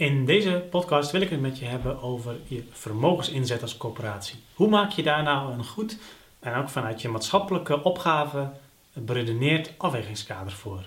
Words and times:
In 0.00 0.24
deze 0.24 0.66
podcast 0.70 1.10
wil 1.10 1.20
ik 1.20 1.30
het 1.30 1.40
met 1.40 1.58
je 1.58 1.64
hebben 1.64 2.02
over 2.02 2.36
je 2.46 2.64
vermogensinzet 2.70 3.62
als 3.62 3.76
corporatie. 3.76 4.38
Hoe 4.54 4.68
maak 4.68 4.90
je 4.90 5.02
daar 5.02 5.22
nou 5.22 5.52
een 5.52 5.64
goed 5.64 5.98
en 6.38 6.54
ook 6.54 6.68
vanuit 6.68 7.02
je 7.02 7.08
maatschappelijke 7.08 7.82
opgave 7.82 8.50
beredeneerd 8.92 9.72
afwegingskader 9.76 10.52
voor? 10.52 10.84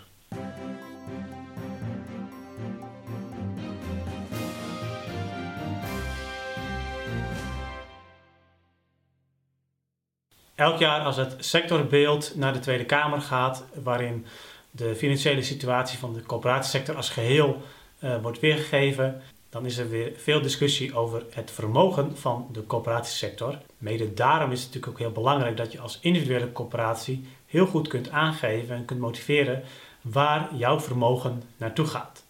Elk 10.56 10.80
jaar 10.80 11.02
als 11.02 11.18
het 11.18 11.36
sectorbeeld 11.40 12.36
naar 12.36 12.54
de 12.54 12.60
Tweede 12.60 12.86
Kamer 12.86 13.22
gaat, 13.22 13.66
waarin 13.84 14.26
de 14.72 14.96
financiële 14.96 15.42
situatie 15.42 16.00
van 16.00 16.14
de 16.14 16.22
coöperatiesector 16.22 16.96
als 16.96 17.10
geheel 17.10 17.62
uh, 18.04 18.22
wordt 18.22 18.40
weergegeven, 18.40 19.22
dan 19.50 19.66
is 19.66 19.78
er 19.78 19.90
weer 19.90 20.12
veel 20.16 20.42
discussie 20.42 20.96
over 20.96 21.24
het 21.30 21.52
vermogen 21.52 22.18
van 22.18 22.48
de 22.52 22.66
coöperatiesector. 22.66 23.58
Mede 23.78 24.14
daarom 24.14 24.52
is 24.52 24.64
het 24.64 24.68
natuurlijk 24.68 24.94
ook 24.94 25.00
heel 25.00 25.24
belangrijk 25.24 25.58
dat 25.58 25.72
je 25.72 25.80
als 25.80 26.00
individuele 26.02 26.52
coöperatie 26.52 27.28
heel 27.46 27.66
goed 27.66 27.88
kunt 27.88 28.10
aangeven 28.10 28.76
en 28.76 28.86
kunt 28.86 29.00
motiveren 29.00 29.64
waar 30.02 30.56
jouw 30.56 30.80
vermogen 30.80 31.44
naartoe 31.58 31.86
gaat. 31.86 32.24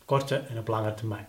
Op 0.00 0.06
korte 0.06 0.36
en 0.36 0.58
op 0.58 0.68
lange 0.68 0.94
termijn. 0.94 1.26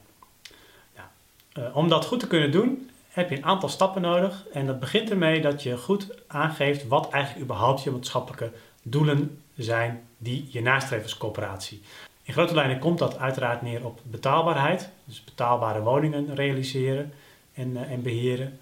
Ja. 0.95 1.12
Uh, 1.58 1.76
om 1.76 1.90
dat 1.90 2.06
goed 2.06 2.20
te 2.20 2.28
kunnen 2.28 2.52
doen 2.52 2.90
heb 3.09 3.30
je 3.30 3.38
een 3.38 3.45
aantal 3.45 3.70
stappen 3.70 4.02
nodig. 4.02 4.45
En 4.54 4.66
dat 4.66 4.80
begint 4.80 5.09
ermee 5.09 5.42
dat 5.42 5.64
je 5.64 5.78
goed 5.78 6.08
aangeeft 6.28 6.88
wat 6.88 7.09
eigenlijk 7.09 7.44
überhaupt 7.44 7.84
je 7.84 7.92
maatschappelijke 7.92 8.52
doelen 8.81 9.42
zijn 9.56 10.08
die 10.17 10.48
je 10.50 10.62
nastreeft 10.62 11.04
als 11.04 11.17
coöperatie. 11.17 11.81
In 12.27 12.34
grote 12.34 12.54
lijnen 12.54 12.80
komt 12.80 12.99
dat 12.99 13.17
uiteraard 13.17 13.62
neer 13.62 13.86
op 13.86 13.99
betaalbaarheid, 14.04 14.90
dus 15.05 15.23
betaalbare 15.23 15.81
woningen 15.81 16.36
realiseren 16.36 17.13
en, 17.53 17.70
uh, 17.70 17.91
en 17.91 18.02
beheren. 18.02 18.59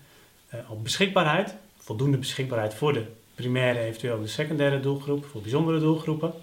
Uh, 0.54 0.72
op 0.72 0.84
beschikbaarheid, 0.84 1.56
voldoende 1.78 2.18
beschikbaarheid 2.18 2.74
voor 2.74 2.94
de 2.94 3.06
primaire, 3.36 3.80
eventueel 3.80 4.22
de 4.22 4.28
secundaire 4.28 4.80
doelgroep, 4.80 5.26
voor 5.26 5.42
bijzondere 5.42 5.80
doelgroepen. 5.80 6.34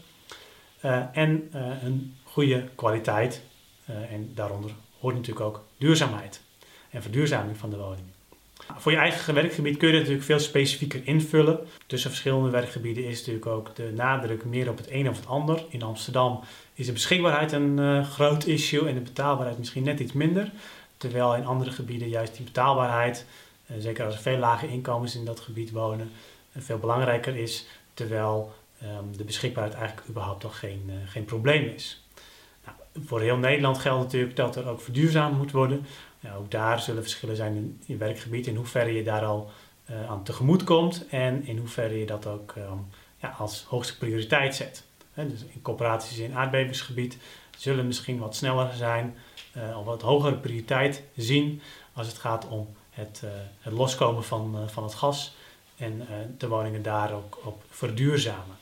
Uh, 0.84 1.02
en 1.12 1.48
een 1.84 2.16
goede 2.24 2.68
kwaliteit, 2.74 3.42
en 3.84 4.32
daaronder 4.34 4.70
hoort 5.00 5.14
natuurlijk 5.14 5.46
ook 5.46 5.64
duurzaamheid 5.76 6.40
en 6.90 7.02
verduurzaming 7.02 7.56
van 7.56 7.70
de 7.70 7.76
woningen. 7.76 8.21
Voor 8.76 8.92
je 8.92 8.98
eigen 8.98 9.34
werkgebied 9.34 9.76
kun 9.76 9.88
je 9.88 9.94
het 9.94 10.02
natuurlijk 10.02 10.26
veel 10.26 10.38
specifieker 10.38 11.00
invullen. 11.04 11.58
Tussen 11.86 12.10
verschillende 12.10 12.50
werkgebieden 12.50 13.04
is 13.04 13.18
natuurlijk 13.18 13.46
ook 13.46 13.76
de 13.76 13.92
nadruk 13.94 14.44
meer 14.44 14.68
op 14.68 14.76
het 14.76 14.90
een 14.90 15.08
of 15.08 15.16
het 15.16 15.26
ander. 15.26 15.64
In 15.68 15.82
Amsterdam 15.82 16.40
is 16.74 16.86
de 16.86 16.92
beschikbaarheid 16.92 17.52
een 17.52 17.78
uh, 17.78 18.10
groot 18.10 18.46
issue 18.46 18.88
en 18.88 18.94
de 18.94 19.00
betaalbaarheid 19.00 19.58
misschien 19.58 19.82
net 19.84 20.00
iets 20.00 20.12
minder. 20.12 20.50
Terwijl 20.96 21.34
in 21.34 21.46
andere 21.46 21.70
gebieden 21.70 22.08
juist 22.08 22.36
die 22.36 22.44
betaalbaarheid, 22.44 23.26
uh, 23.66 23.76
zeker 23.80 24.04
als 24.04 24.14
er 24.14 24.20
veel 24.20 24.38
lage 24.38 24.68
inkomens 24.68 25.14
in 25.14 25.24
dat 25.24 25.40
gebied 25.40 25.70
wonen, 25.70 26.10
uh, 26.52 26.62
veel 26.62 26.78
belangrijker 26.78 27.36
is. 27.36 27.66
Terwijl 27.94 28.52
um, 28.82 29.16
de 29.16 29.24
beschikbaarheid 29.24 29.74
eigenlijk 29.76 30.08
überhaupt 30.08 30.42
nog 30.42 30.58
geen, 30.58 30.90
geen 31.06 31.24
probleem 31.24 31.64
is. 31.64 32.04
Nou, 32.64 32.76
voor 33.06 33.20
heel 33.20 33.36
Nederland 33.36 33.78
geldt 33.78 34.02
natuurlijk 34.02 34.36
dat 34.36 34.56
er 34.56 34.68
ook 34.68 34.80
verduurzaamd 34.80 35.38
moet 35.38 35.50
worden. 35.50 35.86
Ook 36.30 36.50
daar 36.50 36.80
zullen 36.80 37.02
verschillen 37.02 37.36
zijn 37.36 37.56
in, 37.56 37.80
in 37.86 37.98
werkgebied, 37.98 38.46
in 38.46 38.56
hoeverre 38.56 38.92
je 38.92 39.02
daar 39.02 39.24
al 39.24 39.50
uh, 39.90 40.10
aan 40.10 40.24
tegemoet 40.24 40.64
komt 40.64 41.06
en 41.08 41.46
in 41.46 41.58
hoeverre 41.58 41.98
je 41.98 42.06
dat 42.06 42.26
ook 42.26 42.54
um, 42.56 42.86
ja, 43.16 43.34
als 43.38 43.64
hoogste 43.68 43.98
prioriteit 43.98 44.54
zet. 44.54 44.84
Dus 45.14 45.44
in 45.52 45.62
coöperaties 45.62 46.18
in 46.18 46.34
aardbevingsgebied 46.34 47.16
zullen 47.58 47.86
misschien 47.86 48.18
wat 48.18 48.36
sneller 48.36 48.74
zijn, 48.74 49.16
uh, 49.56 49.78
of 49.78 49.84
wat 49.84 50.02
hogere 50.02 50.36
prioriteit 50.36 51.02
zien 51.16 51.62
als 51.92 52.06
het 52.06 52.18
gaat 52.18 52.48
om 52.48 52.68
het, 52.90 53.20
uh, 53.24 53.30
het 53.60 53.72
loskomen 53.72 54.24
van, 54.24 54.70
van 54.70 54.82
het 54.82 54.94
gas 54.94 55.36
en 55.76 56.06
de 56.38 56.48
woningen 56.48 56.82
daar 56.82 57.12
ook 57.12 57.38
op 57.44 57.62
verduurzamen. 57.68 58.56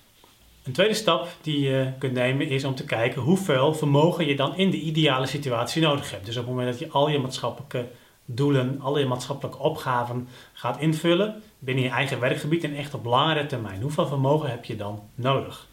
Een 0.62 0.72
tweede 0.72 0.94
stap 0.94 1.28
die 1.40 1.60
je 1.60 1.92
kunt 1.98 2.12
nemen 2.12 2.48
is 2.48 2.64
om 2.64 2.74
te 2.74 2.84
kijken 2.84 3.22
hoeveel 3.22 3.74
vermogen 3.74 4.26
je 4.26 4.36
dan 4.36 4.56
in 4.56 4.70
de 4.70 4.80
ideale 4.80 5.26
situatie 5.26 5.82
nodig 5.82 6.10
hebt. 6.10 6.26
Dus 6.26 6.36
op 6.36 6.42
het 6.42 6.50
moment 6.50 6.70
dat 6.70 6.78
je 6.78 6.92
al 6.92 7.08
je 7.08 7.18
maatschappelijke 7.18 7.88
doelen, 8.24 8.80
al 8.80 8.98
je 8.98 9.06
maatschappelijke 9.06 9.58
opgaven 9.58 10.28
gaat 10.52 10.80
invullen 10.80 11.42
binnen 11.58 11.84
je 11.84 11.90
eigen 11.90 12.20
werkgebied 12.20 12.64
en 12.64 12.76
echt 12.76 12.94
op 12.94 13.04
langere 13.04 13.46
termijn, 13.46 13.82
hoeveel 13.82 14.06
vermogen 14.06 14.50
heb 14.50 14.64
je 14.64 14.76
dan 14.76 15.02
nodig? 15.14 15.66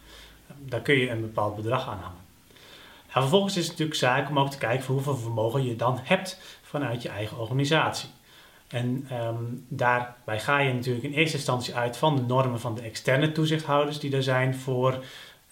Daar 0.58 0.80
kun 0.80 0.98
je 0.98 1.10
een 1.10 1.20
bepaald 1.20 1.56
bedrag 1.56 1.88
aan 1.88 2.00
hangen. 2.02 2.26
En 3.12 3.20
vervolgens 3.20 3.56
is 3.56 3.62
het 3.62 3.70
natuurlijk 3.70 3.98
zaak 3.98 4.28
om 4.28 4.38
ook 4.38 4.50
te 4.50 4.58
kijken 4.58 4.86
hoeveel 4.86 5.16
vermogen 5.16 5.64
je 5.64 5.76
dan 5.76 5.98
hebt 6.02 6.40
vanuit 6.62 7.02
je 7.02 7.08
eigen 7.08 7.38
organisatie. 7.38 8.08
En 8.68 9.08
um, 9.12 9.64
daarbij 9.68 10.40
ga 10.40 10.58
je 10.58 10.72
natuurlijk 10.72 11.04
in 11.04 11.12
eerste 11.12 11.36
instantie 11.36 11.74
uit 11.74 11.96
van 11.96 12.16
de 12.16 12.22
normen 12.22 12.60
van 12.60 12.74
de 12.74 12.80
externe 12.80 13.32
toezichthouders 13.32 13.98
die 13.98 14.16
er 14.16 14.22
zijn 14.22 14.54
voor 14.54 15.04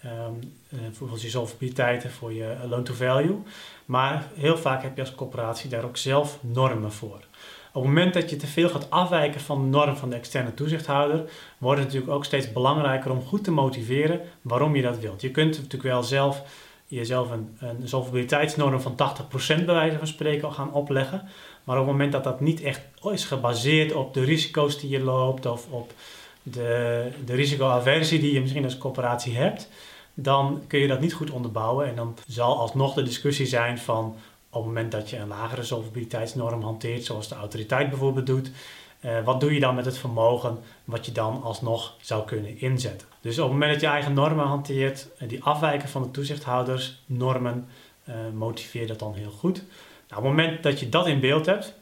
um, 0.04 0.52
bijvoorbeeld 0.68 1.22
je 1.22 1.28
solvabiliteit 1.28 2.06
voor 2.10 2.32
je 2.32 2.56
loan 2.68 2.84
to 2.84 2.94
value. 2.94 3.42
Maar 3.84 4.26
heel 4.34 4.58
vaak 4.58 4.82
heb 4.82 4.96
je 4.96 5.02
als 5.02 5.14
corporatie 5.14 5.70
daar 5.70 5.84
ook 5.84 5.96
zelf 5.96 6.38
normen 6.40 6.92
voor. 6.92 7.24
Op 7.72 7.82
het 7.82 7.92
moment 7.92 8.14
dat 8.14 8.30
je 8.30 8.36
te 8.36 8.46
veel 8.46 8.68
gaat 8.68 8.90
afwijken 8.90 9.40
van 9.40 9.62
de 9.62 9.68
norm 9.68 9.96
van 9.96 10.10
de 10.10 10.16
externe 10.16 10.54
toezichthouder, 10.54 11.30
wordt 11.58 11.78
het 11.80 11.88
natuurlijk 11.88 12.16
ook 12.16 12.24
steeds 12.24 12.52
belangrijker 12.52 13.10
om 13.10 13.22
goed 13.22 13.44
te 13.44 13.50
motiveren 13.50 14.20
waarom 14.42 14.76
je 14.76 14.82
dat 14.82 14.98
wilt. 14.98 15.20
Je 15.20 15.30
kunt 15.30 15.56
natuurlijk 15.56 15.82
wel 15.82 16.02
zelf 16.02 16.42
jezelf 16.86 17.30
een, 17.30 17.56
een 17.58 17.88
solvabiliteitsnorm 17.88 18.80
van 18.80 18.92
80% 18.92 18.94
bij 19.46 19.74
wijze 19.74 19.98
van 19.98 20.06
spreken 20.06 20.52
gaan 20.52 20.72
opleggen. 20.72 21.28
Maar 21.66 21.76
op 21.76 21.82
het 21.82 21.92
moment 21.92 22.12
dat 22.12 22.24
dat 22.24 22.40
niet 22.40 22.62
echt 22.62 22.80
is 23.12 23.24
gebaseerd 23.24 23.92
op 23.92 24.14
de 24.14 24.24
risico's 24.24 24.78
die 24.78 24.90
je 24.90 25.00
loopt 25.00 25.46
of 25.46 25.66
op 25.70 25.92
de, 26.42 27.08
de 27.24 27.34
risicoaversie 27.34 28.20
die 28.20 28.32
je 28.32 28.40
misschien 28.40 28.64
als 28.64 28.78
corporatie 28.78 29.36
hebt, 29.36 29.68
dan 30.14 30.62
kun 30.66 30.78
je 30.78 30.86
dat 30.86 31.00
niet 31.00 31.12
goed 31.12 31.30
onderbouwen. 31.30 31.86
En 31.86 31.96
dan 31.96 32.16
zal 32.28 32.58
alsnog 32.58 32.94
de 32.94 33.02
discussie 33.02 33.46
zijn 33.46 33.78
van 33.78 34.16
op 34.50 34.62
het 34.62 34.64
moment 34.64 34.92
dat 34.92 35.10
je 35.10 35.16
een 35.16 35.28
lagere 35.28 35.62
solvabiliteitsnorm 35.62 36.62
hanteert, 36.62 37.04
zoals 37.04 37.28
de 37.28 37.34
autoriteit 37.34 37.88
bijvoorbeeld 37.88 38.26
doet, 38.26 38.50
uh, 39.00 39.24
wat 39.24 39.40
doe 39.40 39.54
je 39.54 39.60
dan 39.60 39.74
met 39.74 39.84
het 39.84 39.98
vermogen 39.98 40.58
wat 40.84 41.06
je 41.06 41.12
dan 41.12 41.42
alsnog 41.42 41.94
zou 42.00 42.24
kunnen 42.24 42.60
inzetten? 42.60 43.08
Dus 43.20 43.38
op 43.38 43.44
het 43.44 43.52
moment 43.52 43.72
dat 43.72 43.80
je 43.80 43.86
eigen 43.86 44.12
normen 44.12 44.46
hanteert, 44.46 45.08
uh, 45.22 45.28
die 45.28 45.42
afwijken 45.42 45.88
van 45.88 46.02
de 46.02 46.10
toezichthouders, 46.10 47.02
normen, 47.06 47.68
uh, 48.08 48.14
motiveer 48.34 48.86
dat 48.86 48.98
dan 48.98 49.14
heel 49.14 49.30
goed. 49.30 49.62
Nou, 50.08 50.22
op 50.22 50.28
het 50.28 50.36
moment 50.36 50.62
dat 50.62 50.80
je 50.80 50.88
dat 50.88 51.06
in 51.06 51.20
beeld 51.20 51.46
hebt, 51.46 51.74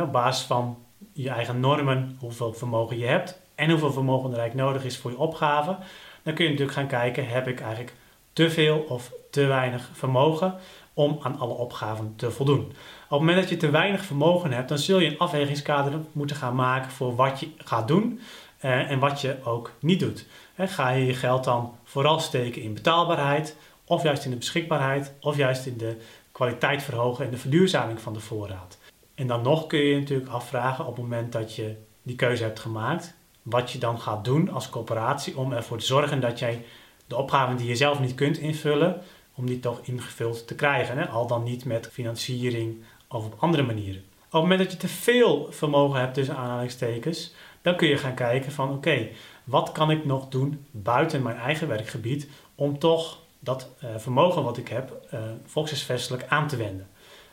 op 0.00 0.12
basis 0.12 0.46
van 0.46 0.78
je 1.12 1.30
eigen 1.30 1.60
normen, 1.60 2.16
hoeveel 2.20 2.52
vermogen 2.52 2.98
je 2.98 3.06
hebt 3.06 3.40
en 3.54 3.70
hoeveel 3.70 3.92
vermogen 3.92 4.32
er 4.32 4.38
eigenlijk 4.38 4.68
nodig 4.68 4.84
is 4.84 4.98
voor 4.98 5.10
je 5.10 5.18
opgave, 5.18 5.76
dan 6.22 6.34
kun 6.34 6.44
je 6.44 6.50
natuurlijk 6.50 6.78
gaan 6.78 6.86
kijken, 6.86 7.28
heb 7.28 7.48
ik 7.48 7.60
eigenlijk 7.60 7.94
te 8.32 8.50
veel 8.50 8.78
of 8.88 9.12
te 9.30 9.46
weinig 9.46 9.90
vermogen 9.92 10.54
om 10.94 11.18
aan 11.22 11.38
alle 11.38 11.54
opgaven 11.54 12.12
te 12.16 12.30
voldoen. 12.30 12.60
Op 12.60 13.10
het 13.10 13.18
moment 13.18 13.38
dat 13.38 13.48
je 13.48 13.56
te 13.56 13.70
weinig 13.70 14.04
vermogen 14.04 14.52
hebt, 14.52 14.68
dan 14.68 14.78
zul 14.78 14.98
je 14.98 15.10
een 15.10 15.18
afwegingskader 15.18 15.92
moeten 16.12 16.36
gaan 16.36 16.54
maken 16.54 16.90
voor 16.90 17.14
wat 17.14 17.40
je 17.40 17.48
gaat 17.56 17.88
doen 17.88 18.20
eh, 18.58 18.90
en 18.90 18.98
wat 18.98 19.20
je 19.20 19.36
ook 19.44 19.72
niet 19.78 20.00
doet. 20.00 20.26
Ga 20.58 20.90
je 20.90 21.06
je 21.06 21.14
geld 21.14 21.44
dan 21.44 21.74
vooral 21.84 22.20
steken 22.20 22.62
in 22.62 22.74
betaalbaarheid, 22.74 23.56
of 23.84 24.02
juist 24.02 24.24
in 24.24 24.30
de 24.30 24.36
beschikbaarheid, 24.36 25.12
of 25.20 25.36
juist 25.36 25.66
in 25.66 25.76
de 25.76 25.96
kwaliteit 26.34 26.82
verhogen 26.82 27.24
en 27.24 27.30
de 27.30 27.36
verduurzaming 27.36 28.00
van 28.00 28.12
de 28.12 28.20
voorraad. 28.20 28.78
En 29.14 29.26
dan 29.26 29.42
nog 29.42 29.66
kun 29.66 29.78
je 29.78 29.88
je 29.88 29.98
natuurlijk 29.98 30.30
afvragen 30.30 30.86
op 30.86 30.96
het 30.96 31.02
moment 31.02 31.32
dat 31.32 31.54
je 31.54 31.76
die 32.02 32.16
keuze 32.16 32.42
hebt 32.42 32.60
gemaakt, 32.60 33.14
wat 33.42 33.70
je 33.70 33.78
dan 33.78 34.00
gaat 34.00 34.24
doen 34.24 34.50
als 34.50 34.70
coöperatie 34.70 35.36
om 35.36 35.52
ervoor 35.52 35.78
te 35.78 35.86
zorgen 35.86 36.20
dat 36.20 36.38
jij 36.38 36.64
de 37.06 37.16
opgaven 37.16 37.56
die 37.56 37.68
je 37.68 37.76
zelf 37.76 38.00
niet 38.00 38.14
kunt 38.14 38.38
invullen, 38.38 39.02
om 39.34 39.46
die 39.46 39.60
toch 39.60 39.80
ingevuld 39.82 40.46
te 40.46 40.54
krijgen. 40.54 40.98
Hè? 40.98 41.08
Al 41.08 41.26
dan 41.26 41.42
niet 41.42 41.64
met 41.64 41.88
financiering 41.92 42.82
of 43.08 43.24
op 43.24 43.34
andere 43.38 43.62
manieren. 43.62 44.02
Op 44.24 44.32
het 44.32 44.42
moment 44.42 44.60
dat 44.60 44.72
je 44.72 44.78
te 44.78 44.88
veel 44.88 45.46
vermogen 45.50 46.00
hebt 46.00 46.14
tussen 46.14 46.36
aanhalingstekens, 46.36 47.34
dan 47.62 47.76
kun 47.76 47.88
je 47.88 47.98
gaan 47.98 48.14
kijken 48.14 48.52
van 48.52 48.72
oké, 48.72 49.08
wat 49.44 49.72
kan 49.72 49.90
ik 49.90 50.04
nog 50.04 50.28
doen 50.28 50.66
buiten 50.70 51.22
mijn 51.22 51.36
eigen 51.36 51.68
werkgebied 51.68 52.28
om 52.54 52.78
toch 52.78 53.22
dat 53.44 53.68
uh, 53.84 53.90
vermogen 53.96 54.42
wat 54.42 54.56
ik 54.56 54.68
heb 54.68 55.06
uh, 55.14 56.20
aan 56.28 56.48
te 56.48 56.56
wenden. 56.56 56.88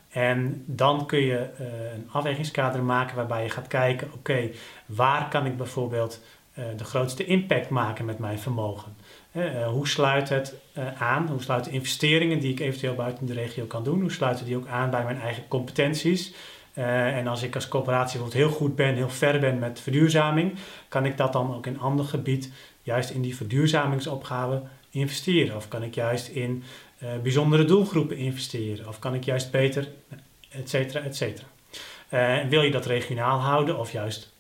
En 0.10 0.64
dan 0.68 1.06
kun 1.06 1.20
je 1.20 1.50
uh, 1.60 1.68
een 1.94 2.10
afwegingskader 2.12 2.84
maken 2.84 3.16
waarbij 3.16 3.44
je 3.44 3.50
gaat 3.50 3.68
kijken, 3.68 4.12
oké, 4.14 4.50
waar 4.86 5.30
kan 5.30 5.46
ik 5.46 5.58
bijvoorbeeld 5.58 6.20
de 6.78 6.84
grootste 6.84 7.26
impact 7.26 7.70
maken 7.70 8.06
met 8.06 8.20
mijn 8.20 8.40
vermogen? 8.40 8.96
Hoe 9.72 9.88
sluit 9.88 10.30
het 10.30 10.54
aan? 10.98 11.28
Hoe 11.28 11.42
sluiten 11.42 11.72
investeringen 11.72 12.40
die 12.40 12.52
ik 12.52 12.60
eventueel 12.60 12.96
buiten 12.96 13.26
de 13.26 13.34
regio 13.34 13.66
kan 13.66 13.84
doen? 13.84 14.02
Hoe 14.02 14.12
sluiten 14.12 14.46
die 14.46 14.58
ook 14.58 14.68
aan 14.68 14.90
bij 14.90 15.04
mijn 15.04 15.20
eigen 15.22 15.48
competenties? 15.48 16.34
En 16.74 17.28
als 17.28 17.44
ik 17.44 17.56
als 17.56 17.68
coöperatie 17.68 18.20
bijvoorbeeld 18.20 18.50
heel 18.50 18.58
goed 18.58 18.76
ben, 18.76 18.96
heel 18.96 19.10
ver 19.10 19.40
ben 19.40 19.60
met 19.60 19.80
verduurzaming, 19.80 20.54
kan 20.88 21.06
ik 21.06 21.18
dat 21.18 21.34
dan 21.34 21.56
ook 21.56 21.66
in 21.66 21.80
ander 21.80 22.06
gebied, 22.06 22.52
juist 22.82 23.10
in 23.10 23.22
die 23.22 23.36
verduurzamingsopgave, 23.36 24.62
investeren? 24.92 25.56
Of 25.56 25.68
kan 25.68 25.84
ik 25.84 25.96
juist 25.96 26.28
in 26.28 26.64
bijzondere 27.24 27.66
doelgroepen 27.66 28.18
investeren? 28.18 28.88
Of 28.88 29.00
kan 29.00 29.14
ik 29.14 29.24
juist 29.24 29.52
beter, 29.52 29.88
et 30.50 30.70
cetera, 30.70 31.00
et 31.00 31.16
cetera. 31.16 31.48
wil 32.50 32.62
je 32.62 32.72
dat 32.72 32.86
regionaal 32.86 33.40
houden 33.40 33.80
of 33.80 33.92
juist 33.92 34.34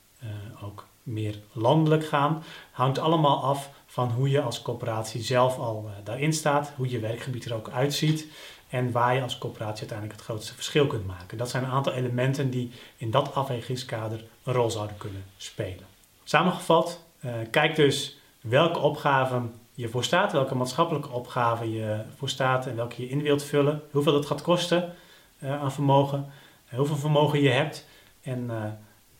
ook 0.63 0.87
meer 1.03 1.39
landelijk 1.51 2.07
gaan? 2.07 2.43
Hangt 2.71 2.99
allemaal 2.99 3.43
af 3.43 3.69
van 3.85 4.11
hoe 4.11 4.29
je 4.29 4.41
als 4.41 4.61
coöperatie 4.61 5.21
zelf 5.21 5.57
al 5.57 5.89
daarin 6.03 6.33
staat, 6.33 6.71
hoe 6.75 6.89
je 6.89 6.99
werkgebied 6.99 7.45
er 7.45 7.53
ook 7.53 7.69
uitziet 7.69 8.27
en 8.69 8.91
waar 8.91 9.15
je 9.15 9.21
als 9.21 9.37
coöperatie 9.37 9.79
uiteindelijk 9.79 10.19
het 10.19 10.27
grootste 10.27 10.53
verschil 10.53 10.87
kunt 10.87 11.07
maken. 11.07 11.37
Dat 11.37 11.49
zijn 11.49 11.63
een 11.63 11.71
aantal 11.71 11.93
elementen 11.93 12.49
die 12.49 12.71
in 12.97 13.11
dat 13.11 13.35
afwegingskader 13.35 14.23
een 14.43 14.53
rol 14.53 14.69
zouden 14.71 14.97
kunnen 14.97 15.23
spelen. 15.37 15.85
Samengevat, 16.23 17.03
kijk 17.51 17.75
dus 17.75 18.17
welke 18.41 18.79
opgaven 18.79 19.53
je 19.73 19.89
voor 19.89 20.03
staat, 20.03 20.31
welke 20.31 20.55
maatschappelijke 20.55 21.09
opgaven 21.09 21.71
je 21.71 22.03
voor 22.15 22.29
staat 22.29 22.67
en 22.67 22.75
welke 22.75 23.01
je 23.01 23.09
in 23.09 23.21
wilt 23.21 23.43
vullen, 23.43 23.81
hoeveel 23.91 24.13
dat 24.13 24.25
gaat 24.25 24.41
kosten 24.41 24.95
uh, 25.39 25.61
aan 25.61 25.71
vermogen, 25.71 26.31
uh, 26.69 26.77
hoeveel 26.77 26.95
vermogen 26.95 27.41
je 27.41 27.49
hebt 27.49 27.87
en 28.21 28.49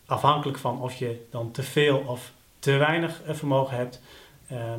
afhankelijk 0.06 0.58
van 0.58 0.80
of 0.80 0.94
je 0.94 1.26
dan 1.30 1.50
te 1.50 1.62
veel 1.62 1.98
of 1.98 2.32
te 2.58 2.76
weinig 2.76 3.20
vermogen 3.26 3.76
hebt, 3.76 4.00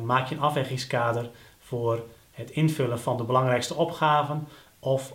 maak 0.04 0.28
je 0.28 0.34
een 0.34 0.40
afwegingskader 0.40 1.30
voor 1.58 2.04
het 2.30 2.50
invullen 2.50 3.00
van 3.00 3.16
de 3.16 3.24
belangrijkste 3.24 3.74
opgaven 3.74 4.48
of 4.78 5.14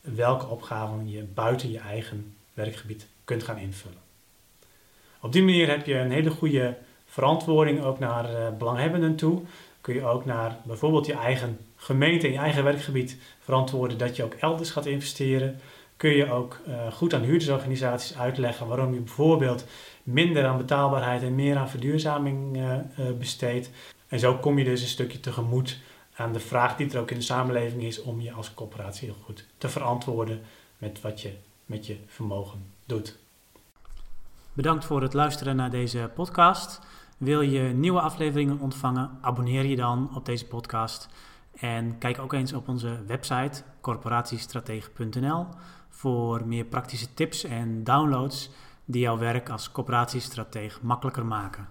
welke 0.00 0.46
opgaven 0.46 1.10
je 1.10 1.22
buiten 1.22 1.70
je 1.70 1.78
eigen 1.78 2.34
werkgebied 2.54 3.06
kunt 3.24 3.42
gaan 3.42 3.58
invullen. 3.58 3.98
Op 5.20 5.32
die 5.32 5.42
manier 5.42 5.68
heb 5.68 5.86
je 5.86 5.94
een 5.94 6.10
hele 6.10 6.30
goede 6.30 6.76
verantwoording 7.06 7.82
ook 7.82 7.98
naar 7.98 8.56
belanghebbenden 8.56 9.16
toe. 9.16 9.42
Kun 9.84 9.94
je 9.94 10.04
ook 10.04 10.24
naar 10.24 10.56
bijvoorbeeld 10.62 11.06
je 11.06 11.12
eigen 11.12 11.58
gemeente 11.76 12.26
en 12.26 12.32
je 12.32 12.38
eigen 12.38 12.64
werkgebied 12.64 13.16
verantwoorden 13.38 13.98
dat 13.98 14.16
je 14.16 14.24
ook 14.24 14.34
elders 14.34 14.70
gaat 14.70 14.86
investeren. 14.86 15.60
Kun 15.96 16.10
je 16.10 16.32
ook 16.32 16.60
uh, 16.68 16.92
goed 16.92 17.14
aan 17.14 17.22
huurdersorganisaties 17.22 18.16
uitleggen 18.16 18.66
waarom 18.66 18.94
je 18.94 19.00
bijvoorbeeld 19.00 19.64
minder 20.02 20.46
aan 20.46 20.56
betaalbaarheid 20.56 21.22
en 21.22 21.34
meer 21.34 21.56
aan 21.56 21.68
verduurzaming 21.68 22.56
uh, 22.56 22.76
besteedt. 23.18 23.70
En 24.08 24.18
zo 24.18 24.38
kom 24.38 24.58
je 24.58 24.64
dus 24.64 24.82
een 24.82 24.88
stukje 24.88 25.20
tegemoet 25.20 25.78
aan 26.14 26.32
de 26.32 26.40
vraag 26.40 26.76
die 26.76 26.90
er 26.90 27.00
ook 27.00 27.10
in 27.10 27.18
de 27.18 27.22
samenleving 27.22 27.82
is 27.82 28.02
om 28.02 28.20
je 28.20 28.32
als 28.32 28.54
corporatie 28.54 29.08
heel 29.08 29.22
goed 29.24 29.46
te 29.58 29.68
verantwoorden 29.68 30.40
met 30.78 31.00
wat 31.00 31.20
je 31.20 31.32
met 31.66 31.86
je 31.86 31.96
vermogen 32.06 32.66
doet. 32.86 33.18
Bedankt 34.52 34.84
voor 34.84 35.02
het 35.02 35.14
luisteren 35.14 35.56
naar 35.56 35.70
deze 35.70 36.10
podcast. 36.14 36.80
Wil 37.24 37.40
je 37.40 37.60
nieuwe 37.60 38.00
afleveringen 38.00 38.58
ontvangen? 38.58 39.10
Abonneer 39.20 39.64
je 39.64 39.76
dan 39.76 40.10
op 40.14 40.26
deze 40.26 40.46
podcast. 40.46 41.08
En 41.54 41.98
kijk 41.98 42.18
ook 42.18 42.32
eens 42.32 42.52
op 42.52 42.68
onze 42.68 43.04
website 43.06 43.62
corporatiestratege.nl 43.80 45.46
voor 45.88 46.46
meer 46.46 46.64
praktische 46.64 47.14
tips 47.14 47.44
en 47.44 47.84
downloads 47.84 48.50
die 48.84 49.00
jouw 49.00 49.18
werk 49.18 49.48
als 49.48 49.72
corporatiestratege 49.72 50.78
makkelijker 50.82 51.26
maken. 51.26 51.68